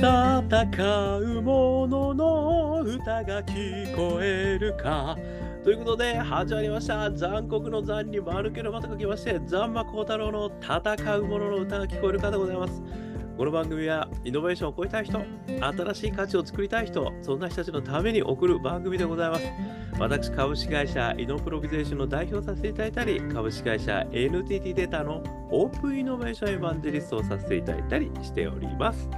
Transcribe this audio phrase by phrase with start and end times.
[0.00, 0.08] 戦
[1.18, 5.18] う者のの歌が聞こえるか。
[5.62, 7.10] ということで始まりました。
[7.10, 12.82] 残酷の残に丸けのまた書きましてザンマコウタロウの戦う者の歌が聞こえるかでございます。
[13.36, 19.46] この番組はイノベーションを超えたい人新しい価値を作りたい人そんな人たちのために送る番組でございます。
[19.98, 29.10] 私株式会社イノプロビゼーションの代表させていただいたり株式会社 NTT データのオープンイノベーションエヴァンジェリストをさせていただいたりしております。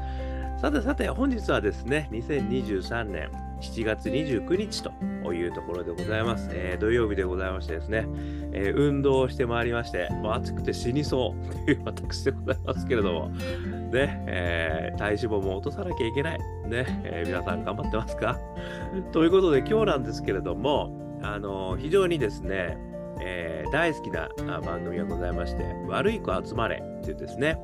[0.63, 3.31] さてさて、本日はですね、2023年
[3.61, 4.85] 7月29日
[5.25, 6.51] というところでございます。
[6.53, 8.07] えー、土曜日でございましてですね、
[8.53, 16.39] えー、運動をしてまいりまして、もう暑くて死にそうという私でございますけれども、ね、えー、体脂肪も落とさなきゃいけない。
[16.69, 18.39] ね、え皆さん頑張ってますか？
[19.11, 22.79] ということで、今日なんですけれども、あの非常にですね、
[23.21, 24.29] え大好きな
[24.65, 27.59] 番組がございまして、悪い子集まれっていうですね、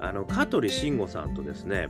[0.00, 1.88] あの香取慎吾さんとですね、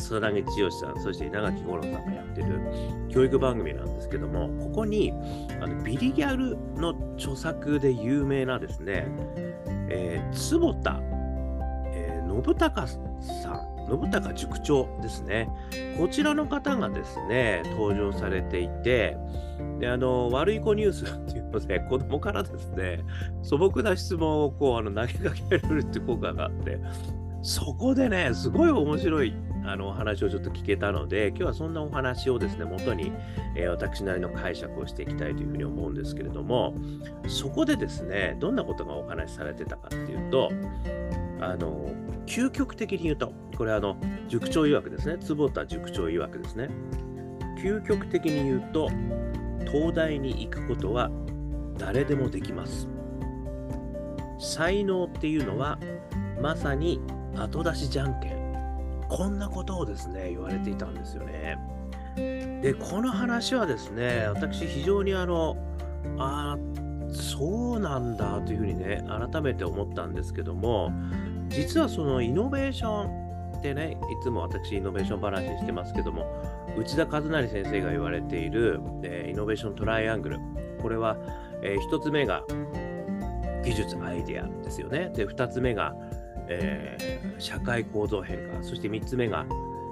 [0.00, 2.60] 草薙剛さん、そして稲垣吾郎さんがやってる
[3.08, 5.12] 教育番組なんですけども、ここに
[5.60, 9.06] あのビリギャルの著作で有名なですね、
[9.88, 11.00] えー、坪田、
[11.92, 15.48] えー、信孝さん、信孝塾長ですね。
[15.98, 19.16] こちらの方がですね、登場されていて、
[19.78, 23.02] であの悪い子ニュースっていうので、子供からですね、
[23.42, 26.78] 素朴な質問をこうあの投げかけられるって効果があって、
[27.42, 33.12] そこでね、すごい面白いあのお話をちょっと聞けたので、今日はそんなお話をですね、元に、
[33.54, 36.74] えー、私なりの解釈をしていきたいというふうに思うんですけれども、
[37.26, 40.50] そこでですね、どんなことがお話しされてたかっていうと、
[41.40, 41.90] あの、
[42.26, 43.96] 究極的に言うと、これあの、
[44.28, 46.68] 塾長曰くですね、坪田塾長曰くですね、
[47.62, 48.88] 究極的に言うと、
[49.70, 51.10] 東大に行くことは
[51.78, 52.88] 誰でもできます。
[54.38, 55.78] 才能っていうのは
[56.40, 57.00] まさに
[57.36, 58.39] 後出しじゃんけん。
[59.10, 61.58] こんなことをですね、言われていたんですよね。
[62.62, 65.56] で、この話はですね、私非常にあの、
[66.18, 70.92] ああ、そうなんだというふうにね、改めて思ったんですけども、
[71.48, 76.24] 実はそのイノベーションってね、いつも私イノベーション話してますけども、
[76.78, 80.38] 内田和成先生が言われている、えー、イノベーショントライアングル。
[80.80, 81.16] これは、
[81.62, 82.44] えー、1つ目が
[83.64, 85.10] 技術、アイデアですよね。
[85.14, 85.94] で、2つ目が、
[86.50, 89.46] えー、社会構造変化、そして3つ目が、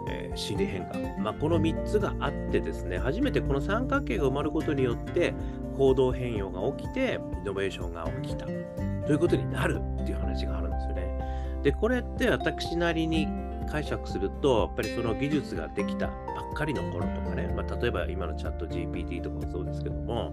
[0.08, 5.34] えー、心理変化、まあ、この3つがあってですね、初めてこの三角形が埋まることによって
[5.76, 11.60] 行動変容が起きて、イノベーションが起きたということになるっていう話があるんですよね。
[11.62, 13.28] で、これって私なりに
[13.70, 16.12] 解釈すると、やっぱりその技術ができたば
[16.50, 20.32] っかりの頃とかね、まあ、例えば今のチャット GPT とかもそうですけども、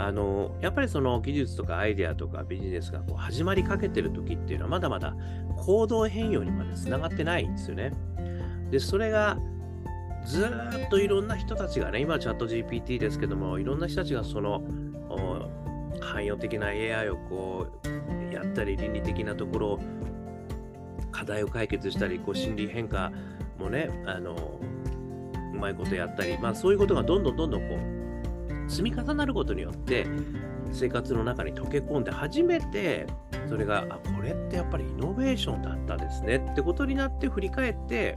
[0.00, 5.14] あのやっぱりその技術とかアイデアとかビジネスがこう始まりかけてる時っていうのはまだまだ
[5.58, 7.92] 行動変容にまでつながってないんですよね。
[8.70, 9.36] で、それが
[10.24, 14.62] ずっといろんな人たちがね、今チャット GPT ですけども、いろんな人たちがその
[16.00, 19.80] 汎用的な AI をこうやったり、倫理的なところを
[21.12, 23.12] 課題を解決したり、こう心理変化
[23.58, 24.58] もね、あの
[25.52, 27.99] うまいことやったり、まあそういうことがどんどんどんどんこう
[28.70, 30.06] 積み重なることによって
[30.72, 33.06] 生活の中に溶け込んで初めて
[33.48, 38.16] それがあこれってやっぱりイノベーションだったですねってことになって振り返って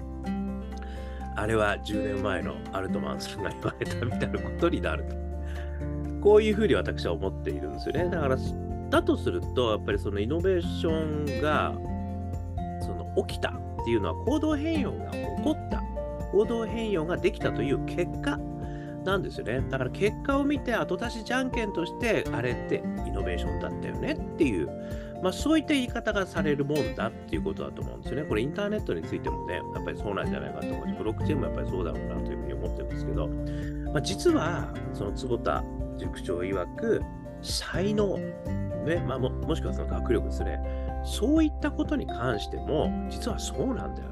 [1.36, 5.24] あれは10年前のアルトマンさんが言われたみたいなことになると。
[6.22, 8.10] こういうふうに私は思っているんですよね。
[8.10, 8.38] だから、
[8.90, 11.74] だとすると、やっぱりそのイノベーションが
[12.82, 15.82] その起きたっていうのは行動変容が起こった。
[16.32, 18.40] 行動変容ができたという結果
[19.04, 19.62] なんですよね。
[19.70, 24.68] だから結果を見て後出しじゃんけんとしてあれってイノベーションだったよねっていう、
[25.22, 28.28] まあ、そういった言い方がされるもんだっていうことだと思うんですよね。
[28.28, 35.64] これインターネットについてもね、やっぱりそうなんじゃないかと思うし、ブロックチェーンもやっぱりそうだろうなというふうに思ってるんですけど、まあ、実はその坪田
[35.98, 37.02] 塾長曰く
[37.42, 38.18] 才能、
[38.86, 40.60] ねまあも、もしくはその学力ですね、
[41.06, 44.10] そういったことに関しても実はそうなんだよ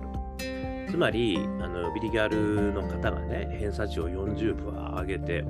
[0.91, 5.45] つまり、あのビリギャルの方がね、偏差値を40分上げて、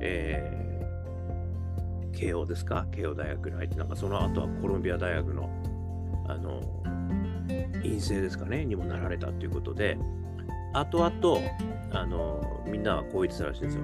[0.00, 2.86] えー、慶応ですか？
[2.90, 5.50] 慶応大学に入って、なんかその後はコロンビア大学の、
[6.28, 6.62] あの、
[7.84, 9.98] 院生ですかね、にもなられたということで、
[10.72, 11.10] 後々、
[11.92, 13.82] あの、みんなはこう言ってたらしいんですよ。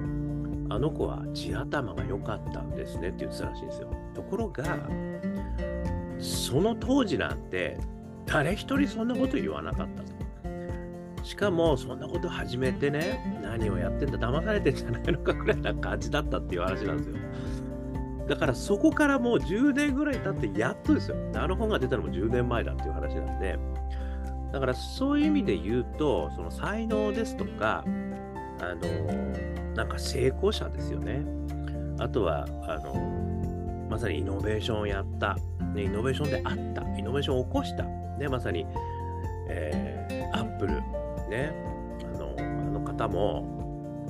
[0.69, 3.93] あの子は地頭が良かったんですねって言ってたらしいんですよ。
[4.15, 4.63] ところが、
[6.19, 7.77] その当時なんて、
[8.25, 10.06] 誰一人そんなこと言わなかった。
[11.27, 17.15] しかも、そんなこと始めてね、何をやってんだ、騙されてんじゃないのかくらいな感じだったっていう話なんですよ。
[18.29, 21.17] だからそこからもう10年ぐらい経ってやっとですよ。
[21.35, 23.59] あの本が出たのも10年前だっていう話なんで、
[24.53, 27.83] だからそういう意味で言うと、その才能ですとか、
[28.61, 31.25] あの、なんか成功者ですよね。
[31.99, 35.37] あとは、あの、まさにイノベーションをやった、
[35.73, 38.65] ね、イノベーションであった、イノベーションを起こした、ね、まさに、
[39.49, 40.81] えー、アップル、
[41.27, 41.53] ね、
[42.03, 42.41] あの、あ
[42.71, 43.57] の方も、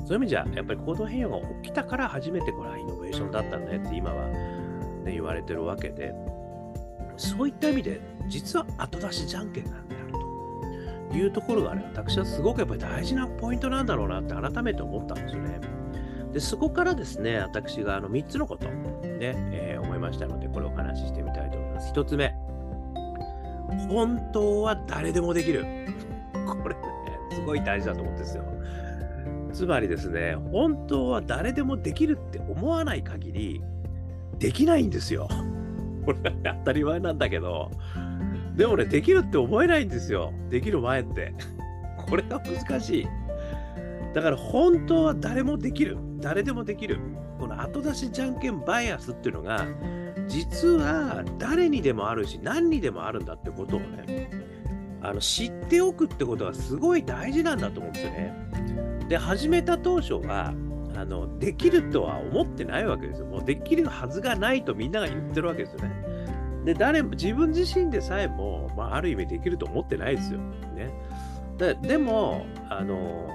[0.05, 6.13] そういう意味じゃ、やっぱり行動変容が起きたから初めてこれはイノベーションだったねって今は、ね、言われてるわけで、
[7.17, 10.11] そういった意味で、実は後出しじゃんけんなんである
[11.11, 15.59] というところがね、私はすごくやっぱり大事なポイントなんだろうなって改めて思ったんですよね。
[16.31, 18.71] で、そこからですね、私があの3つのこと、ね、
[19.01, 21.91] えー、思いましたので、これをお話ししてみたいと思います。
[21.93, 22.35] 1つ目、
[23.89, 25.65] 本当は誰でもできる。
[26.45, 26.75] これ、
[27.47, 28.43] ごい大事だと思うんですよ。
[29.53, 33.63] つまりですね、本当は誰でもできるって思わない限り、
[34.37, 35.27] できないんですよ。
[36.05, 37.71] これ当たり前なんだけど、
[38.55, 40.33] でもね、できるって思えないんですよ。
[40.49, 41.33] できる前って。
[42.09, 43.07] これが難しい。
[44.13, 45.97] だから本当は誰もできる。
[46.19, 46.99] 誰でもできる。
[47.39, 49.65] この後出しじゃんけんバイアスっていうのが、
[50.27, 54.16] 実は誰にでもあるし、何にでもあるんだってことをね、
[55.01, 58.33] あの知っておくってことがすごい大事なんだと思うんですよね。
[59.09, 60.53] で、始めた当初は、
[60.95, 63.27] あのできるとは思ってないわけですよ。
[63.27, 65.91] もうできるはずがないとみんなが言ってるわけですよね。
[66.65, 70.39] で、誰も、自分自身でさえも、まあ、ある意味できると思ってないですよ。
[70.75, 70.91] ね。
[71.57, 73.29] ででも、あの、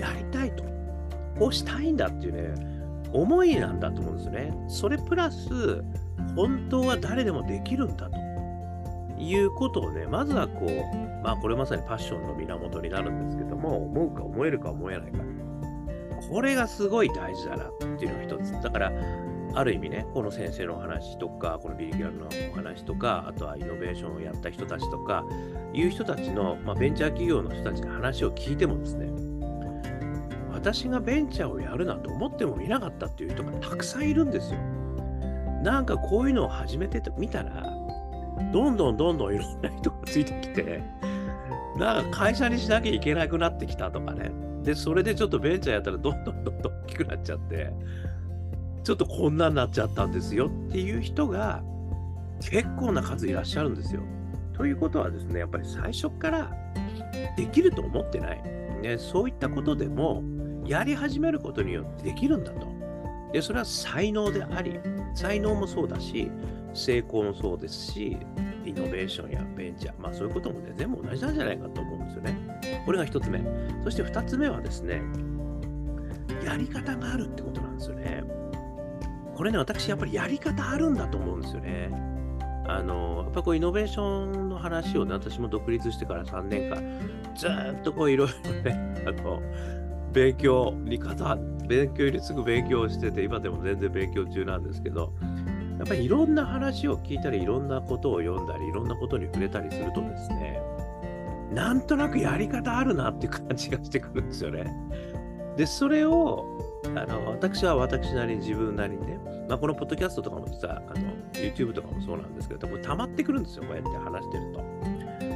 [0.00, 0.64] やりたいと。
[1.38, 2.54] こうしたいんだっていうね、
[3.12, 4.54] 思いなんだと思うんですよね。
[4.68, 5.82] それプラス、
[6.36, 8.21] 本当は誰でもできるんだと
[9.22, 15.18] いうことをね、まずはこう、まあこれまさにパッションの源になるんですけども、思うか思えるか思えないか。
[16.30, 18.52] これがすごい大事だなっていうのが一つ。
[18.62, 18.92] だから、
[19.54, 25.24] ある意味ね、この先生のお話とか、このビリギャルのお話とか、あとはイノベーションをやった人たちとか、
[25.74, 29.12] いう人たちの、まあ、ベンチャー企業の人たちの話を聞いてもですね、
[30.52, 34.60] 私がベンチャーをやるなんて思ってもみなかったっていう人がたくさんいるんですよ。
[35.62, 37.81] なんかこういうのを始めてみたら、
[38.52, 40.82] どんどんどんどんいろんな人がついてきて、
[41.76, 44.30] なんか会社にしなきゃいけなくなってきたとかね。
[44.62, 47.72] で、それでちょっとベンチャーやったらどんどんどんどん大きくなっちゃって、
[48.84, 51.62] ちょっとこんなになっちゃったんですよっていう人が
[52.40, 54.02] 結構な数いらっしゃるんですよ。
[54.54, 56.50] ということはですね、やっぱり最初から
[57.36, 58.42] できると思ってない。
[58.82, 60.22] ね、そういったことでも
[60.66, 62.71] やり始めることによってできるんだと。
[63.32, 64.78] で、それは才能であり、
[65.14, 66.30] 才能もそうだし、
[66.74, 68.16] 成功もそうですし、
[68.64, 72.36] イノベーションやベンチャー、まあそういうこともね、全部同じなんじゃないかと思うんですよね。
[72.84, 73.42] これが一つ目。
[73.82, 75.02] そして二つ目はですね、
[76.44, 78.24] やり方があるってことなんですよね。
[79.34, 81.90] これね、私やっぱりやり方あるんだと思うんですよね。
[82.66, 86.82] あの、やっぱこうイノベーションの話をね、私も独立してから3年間、
[87.34, 89.42] ずっとこういろいろね、あの、
[90.12, 91.36] 勉強に方、
[91.68, 95.12] 勉強にすぐ勉強してて、今でも全然勉強中なんですけど、
[95.78, 100.60] やっぱりいろんな話を聞いたり、いろんなことを読んだり、いろんなことに触れたりするとですね、
[101.52, 104.64] なんとなくやり方あるなっていう感じがしてくるんですよね。
[105.56, 106.46] で、それを、
[106.96, 109.18] あの私は私なりに自分なりにね、
[109.48, 114.71] まあ、このポッドキャストとかも実はあの YouTube とかもそうなんですけど、これ溜まってくるんですよ、こうやって話してると。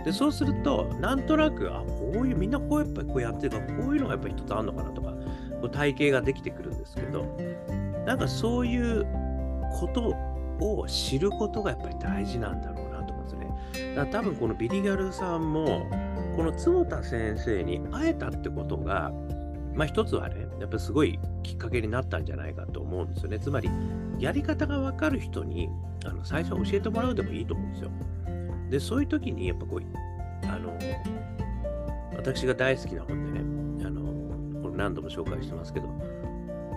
[0.06, 5.10] で、そうすると、なんとなく、あ、こういう、みんなこうやっぱりこうやってるから、こういうのがやっぱり一つあるのかなとか、
[5.60, 7.25] こう体系ができてくるんですけど、
[8.06, 9.05] なんかそういう
[9.81, 10.15] こと
[10.65, 13.94] を知ることがやっぱり大事なんだろうなと思うんですね。
[13.96, 15.91] だから多分このビリギャルさんも、
[16.36, 19.10] この坪田先生に会えたってことが、
[19.75, 23.41] まあ一つはね、やっぱすごいきっかけになったんじゃないかと思うんですよね。
[23.41, 23.69] つまり、
[24.20, 25.69] やり方がわかる人に
[26.05, 27.91] あの最初は教えてもらうでもいいと思うんですよ。
[28.70, 30.77] で、そういう時に、やっぱこう、あの、
[32.17, 35.89] 私が大好きな本でね、あの、これ何度も紹介してますけど、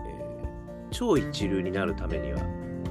[0.05, 2.41] えー、超一流になるためには、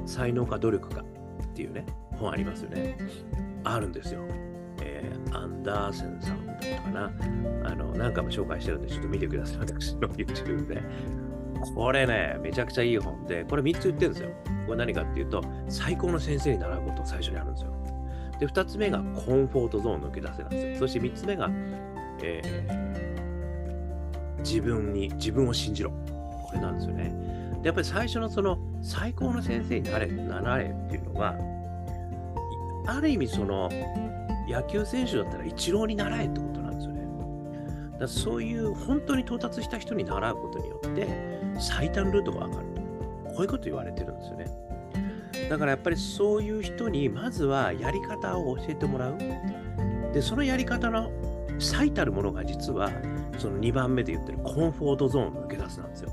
[0.07, 2.97] 才能か努力かっていうね、本ありますよね。
[3.65, 4.23] あるんですよ。
[4.83, 7.13] えー、アンダーセンさんだったかな。
[7.65, 9.59] あの、何回も紹介してるんで、ちょっと見てください。
[9.61, 10.83] 私の YouTube で。
[11.75, 14.31] これね、めちゃくちゃいい本で、これ3つ言ってるんですよ。
[14.67, 17.78] これ何かっていうと、最高の先生に習うこと最初にあるんですよ。
[18.39, 20.87] で、2つ目がコンフォートゾーンの抜け出せなんですよ。
[20.87, 21.51] そして3つ目が、
[22.23, 25.91] えー、自分に、自分を信じろ。
[25.91, 27.13] これなんですよね。
[27.63, 31.35] で、やっぱり最初のその最高の先生になれ、なられっていうのは、
[32.87, 33.69] ある意味その
[34.49, 37.03] 野球選手だったらイチローに習えってことなんですよね。
[37.93, 41.07] だからそういう本当に到達した人に習うことによって
[41.61, 42.79] 最短ルートがわかると。
[43.35, 44.68] こういうこと言われてるんですよね。
[45.49, 49.19] だからやっぱりそういう人にまずはやり方を教えてもらう。
[50.13, 51.11] で、そのやり方の
[51.59, 52.91] 最たるものが実は、
[53.39, 56.13] その2番目で言ってるコンフォートゾーンを抜け出すなんですよ。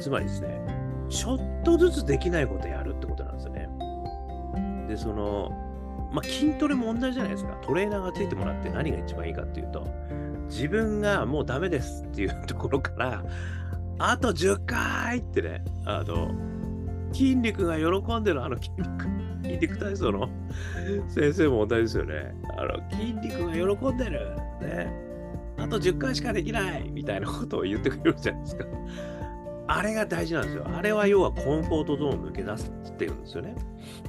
[0.00, 0.60] つまりですね、
[1.08, 3.68] ちょっとずつできないことやるってことなんですよね。
[4.88, 5.50] で、その、
[6.12, 7.58] まあ、筋トレも同じじゃないですか。
[7.62, 9.86] トレーナーがついてもらって何が一番いいかっていうと、
[10.48, 13.24] 自分がもうダメですっていうところから、
[13.98, 16.30] あと10回ってね、あの、
[17.12, 19.04] 筋肉が喜んでるあの筋肉、
[19.42, 20.28] 筋肉体操の
[21.08, 22.34] 先生も同じですよね。
[22.56, 24.20] あの、筋肉が喜んでる。
[24.60, 25.12] ね。
[25.58, 28.64] あと10回しかできないみたいなことを言ってくれるじゃないですか。
[29.68, 30.66] あれが大事なんですよ。
[30.74, 33.54] あれは要はコンフォートゾーンを抜け出すっていうんですよね。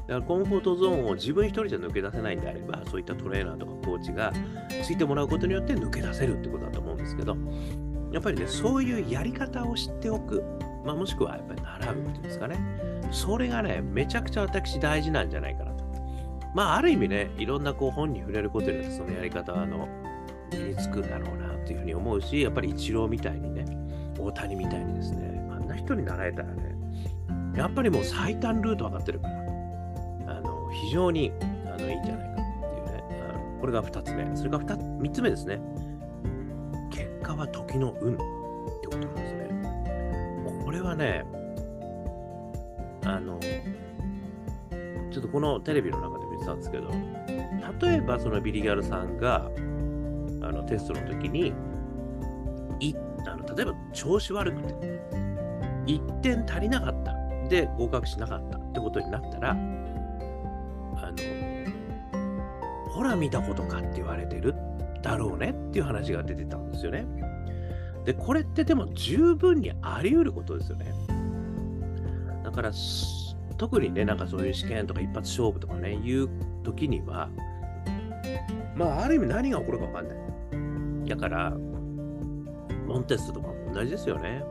[0.07, 4.33] だからコンフォートゾーンを自分一人じゃ抜け出せないんであれば、そういったトレーナーとかコーチが
[4.83, 7.37] ついてもらうことによって抜け出せるってことだと思うんですけど、
[8.11, 10.43] やっぱりね、そういうやり方を知っておく、
[10.85, 12.57] まあ、もしくはやっぱり習うっていうんですかね。
[13.13, 15.83] それがね、めちゃくちゃ私大事なんじゃないかなと。
[16.53, 19.87] まあ、ある意味ね、いろんなこう本に触れることによって、そのやり方はあの
[20.51, 23.65] 身につくんだろうなっていうふうに思うし、やっぱりイチローみたいにね、
[24.19, 26.75] 大谷みたいにですね、あんな人に習えたらね、
[27.55, 29.33] やっぱりもう最短ルート分かってるから、
[30.37, 31.31] あの非常に
[31.65, 34.35] あのいいんじゃないかっていうね、あのこれが2つ目。
[34.35, 35.59] それが 2, 3つ目ですね。
[36.91, 38.23] 結果は時の運って
[38.87, 40.63] ことなんですね。
[40.63, 41.25] これはね、
[43.05, 43.39] あの、
[45.11, 46.89] ちょっとこのテレビの中で見てたんですけど、
[47.81, 49.49] 例えばそのビリギャルさんが
[50.41, 51.53] あのテストの時に、
[52.79, 52.95] い
[53.25, 54.73] あの例えば調子悪くて、
[55.85, 57.13] 1点足りなかった。
[57.49, 59.73] で、合格しなかったってことになったら、あの、
[62.89, 64.55] ほら見たことかって言われてる
[65.01, 67.05] だろうねっていう話が出てたんですよね。
[68.05, 70.93] で、これってでも十分にあり得ることですよね。
[72.43, 72.71] だから、
[73.57, 76.29] 特にね、なんかそういう試験とか一発勝負とかね、いう
[76.63, 77.29] 時には、
[78.75, 81.09] まあ、ある意味何が起こるかわかんない。
[81.09, 81.51] だから、
[82.87, 84.43] モンテストとかも同じですよね。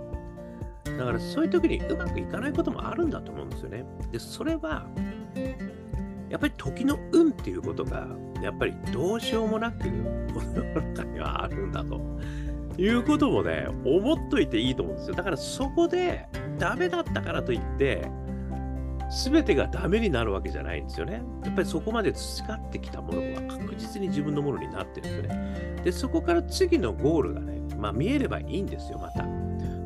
[0.85, 3.85] だからそういう時にうまくいかないこともあるんだと思うんですよね。
[4.11, 4.87] で、それは、
[6.29, 8.07] やっぱり時の運っていうことが、
[8.43, 9.89] やっぱりどうしようもなく、
[10.33, 12.01] この世の中にはあるんだと
[12.79, 15.15] いうこともね、思っといていいと思うんですよ。
[15.15, 18.09] だからそこでダメだったからといって、
[19.25, 21.23] 全てがダメになるわけじゃないんですよね。
[21.45, 25.83] やっぱりそこまで培ってきたものは確実に自分のものになってるんですよね。
[25.85, 29.27] で、そこから次のゴールがね、まあ見えればいいんですよ、また。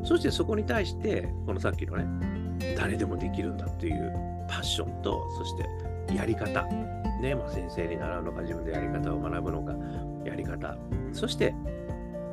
[0.03, 2.05] そしてそこに対して、このさっきのね、
[2.77, 4.13] 誰でもできるんだっていう
[4.47, 6.63] パッションと、そしてやり方、
[7.21, 9.73] ね、まあ、先生に習うのか、自分でやり方を学ぶのか、
[10.23, 10.77] やり方、
[11.11, 11.53] そして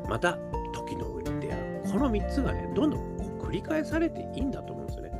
[0.08, 0.38] また
[0.72, 1.92] 時の上に出会う。
[1.92, 5.12] この3つがね、どんどん繰り返されていいんだと思うんですよね。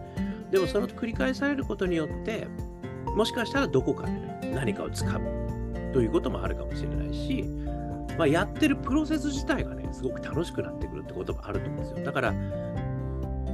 [0.50, 2.48] でもその繰り返されることによって、
[3.16, 7.44] もしかしたらどこかでね、何かをつかむということもあるかもしれないし、
[8.18, 12.04] まあ、やってるプロセス自体がね、すごく楽しくなってくるってこともあると思うんですよ。
[12.04, 12.34] だから、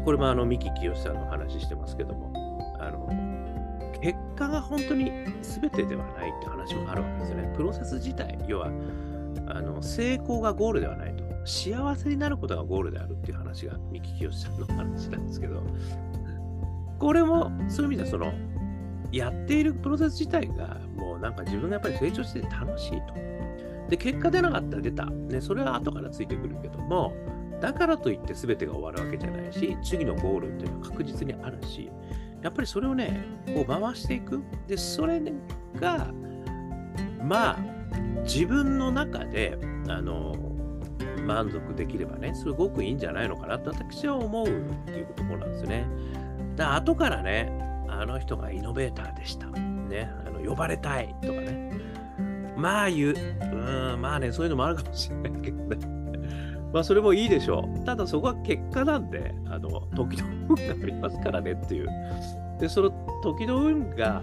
[0.04, 2.32] これもあの、三木清さんの話してますけども、
[2.78, 3.08] あの、
[4.00, 7.52] 結果が本当に全てではないって話もあるわけですよね。
[7.54, 8.70] プロセス自体、要は、
[9.46, 15.62] あの成功がゴールではないと、幸せになることがゴールであるっていう話が三木清さんの話なんですけど、
[16.98, 18.32] これもそういう意味ではその、
[19.12, 23.14] やっているプロセス自体がもうなんか自分がやっぱり成長してて楽しいと。
[23.88, 25.06] で、結果出なかったら出た。
[25.06, 27.12] ね、それは後からついてくるけども、
[27.60, 31.90] だからといって全てが終わるわけじゃないし、次のゴールっていうのは確実にあるし、
[32.42, 34.40] やっぱりそれをね、こう回していく。
[34.66, 35.20] で、それ
[35.74, 36.12] が、
[37.22, 37.58] まあ、
[38.22, 40.34] 自分の中で、あの、
[41.26, 44.50] 満足できればね、すごくいいんじゃないのかなと私は思うっ
[44.86, 45.86] ていうところなんですよね。
[46.56, 47.52] だ後からね、
[47.88, 49.46] あの人がイノベーターでした。
[49.48, 51.72] ね、あの呼ばれたいとかね、
[52.56, 53.14] まあ言う。
[53.14, 55.76] うん、まあね、そういうのもあるかもしれないけどね。
[56.72, 57.84] まあそれもいいでしょう。
[57.84, 61.88] ただそこは結果なんで、あの、時の運がありますからねっていう。
[62.60, 62.90] で、その
[63.22, 64.22] 時の運が、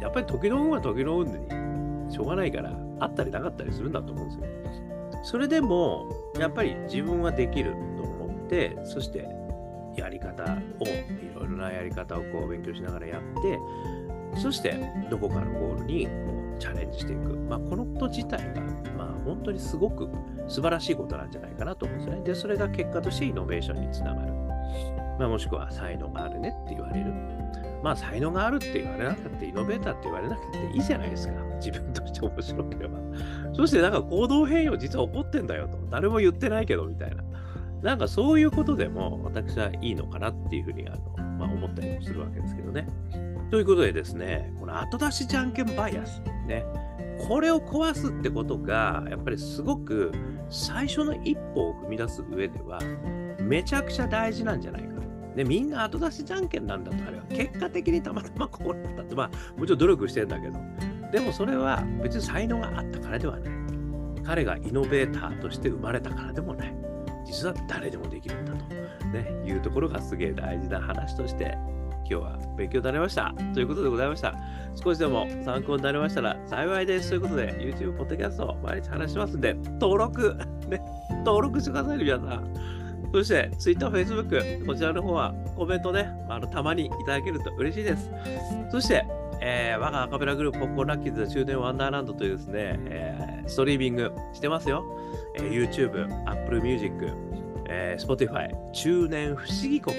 [0.00, 1.38] やっぱり時の運は時の運に
[2.10, 4.44] しょうがないから、あったりなかったりするんだと思うんですよ。
[5.22, 9.28] それでも、やっぱり自分はできると思って、そして
[9.96, 13.58] やり方を、いろいろなやり方をこう勉強しながらやって、
[14.40, 14.78] そして
[15.10, 16.10] どこかのゴールにこ
[16.56, 17.36] うチャレンジしていく。
[17.36, 18.62] まあ、このこと自体が、
[18.96, 20.08] まあ、本当にすごく
[20.46, 22.24] 素晴らしいことなんじゃないかなと思うんですね。
[22.24, 24.32] で、それが結果としてイノベーションにつながる。
[25.18, 27.12] まあ、もしくは才能があるねって言われる。
[27.82, 31.49] まあ、才能があるって言われなくて、イノベーターって言われなくていいじゃないですか。
[31.64, 32.98] 自分として面白ければ。
[33.52, 35.78] そしてなんか行動変容実は起こってんだよと。
[35.90, 37.22] 誰も言ってないけどみたいな。
[37.82, 42.86] なんかそういうことでも私はいいのかなっていうふうにあの、まあ、思ったりもするわけですけどね。
[43.50, 46.64] ということでですね、この後出しじゃんけんバイアス、ね、
[47.26, 50.12] これを壊すってことが、やっぱりすごく
[50.48, 52.78] 最初の一歩を踏み出す上では、
[53.40, 55.00] めちゃくちゃ大事なんじゃないか。
[55.34, 60.58] で、みんな後出しじゃんけんなんだと、あれは結果的にたまたまこうなったって、まあ、もちろん努力してんだけど、
[61.12, 63.52] でもそれは別に才能があったからではない。
[64.24, 66.74] 彼がイノベーターとして生まれたからでもない。
[67.24, 68.74] 実は誰でもできるんだと、
[69.12, 71.56] ね、いうところがすげえ大事な話として
[72.10, 73.34] 今日は勉強になりました。
[73.54, 74.34] ということでございました。
[74.82, 77.10] 少しでも参考になりましたら幸いです。
[77.10, 80.36] ということで、YouTube、ポッドキャスト毎日話しますんで、登録、
[80.68, 80.80] ね、
[81.24, 82.52] 登録してくださいね、皆さん。
[83.12, 88.10] そして、Twitter、Facebook、こちらの方はコメントね、あたまにいただけると嬉しいです。
[88.70, 89.04] そして、
[89.42, 94.84] えー、我がアカペラグループ、ポッコンラッキーズ中年ワンダーランドというですね、えー、ストリーミングしてますよ。
[95.36, 96.92] えー、YouTube、Apple Music、
[97.66, 99.96] えー、Spotify、中年不思議国。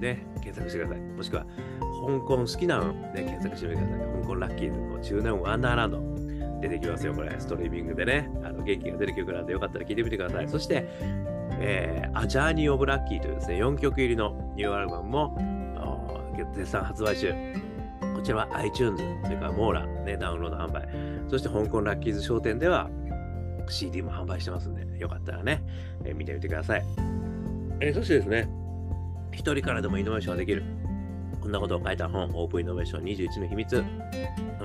[0.00, 1.00] ね、検索してください。
[1.00, 1.46] もしくは、
[1.80, 4.20] 香港好きなの、ね、検索してみてください。
[4.22, 6.60] 香港ラッキーズの中年ワンダーランド。
[6.60, 7.32] 出てきますよ、これ。
[7.38, 8.28] ストリーミングでね。
[8.42, 10.48] あの元気が出る曲なんでよかったら聴いてみてください。
[10.48, 10.88] そして、
[11.60, 15.36] えー、アジャーニー・オブ・ラッキーというですね、4曲入りのニューアルバムも
[16.54, 17.71] 絶賛発売中。
[18.14, 20.88] こちらは iTunes、それからモーラ、ね、ダウンロード販売。
[21.28, 22.90] そして香港ラッキーズ商店では
[23.68, 25.62] CD も販売してますんで、よかったらね、
[26.04, 26.84] えー、見てみてください。
[27.80, 28.48] えー、そしてですね、
[29.32, 30.62] 一人からでもイノベーションができる。
[31.42, 33.84] こんなことを書いた本、オープンイノベーション21の秘密。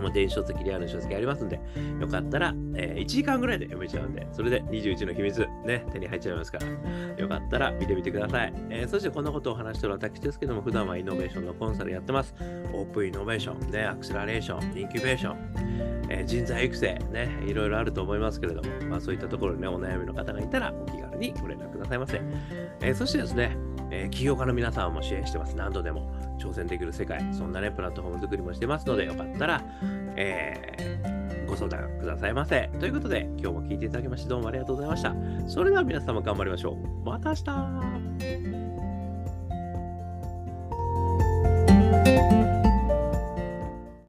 [0.02, 1.60] の電子書籍、リアルの書籍ありますんで、
[2.00, 6.68] よかったら、えー、1時間ぐらいで読めちゃうんで、それで21の秘密、ね、手に入っちゃいますから、
[7.18, 8.54] よかったら見てみてください。
[8.70, 12.36] えー、そしてこんなことを話してる私ですけども、普段はイノベーションのコンサルやってます。
[12.74, 22.22] オープンイノベーション、ね、アクセラレーション、インキュベーション、えー、人材育成、ね、いろいろあると思いますけれども、まあそういったところにね、お悩みの方がいたら、お気軽にご連絡くださいませ。
[22.82, 23.58] え、そしてですね、
[23.92, 25.56] えー、起業家の皆さんも支援してます。
[25.56, 29.64] 何度でも挑戦できる世界、そんなね、プラットフォーム作りもしてますので、よかったら、
[30.16, 32.70] えー、ご相談くださいませ。
[32.80, 35.16] ということで、今日も聞いていただきまして、どうもありがとうございました。
[35.48, 37.06] それでは皆様頑張りましょう。
[37.06, 38.47] また明日